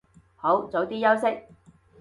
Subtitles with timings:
[0.35, 1.43] 好，早啲休息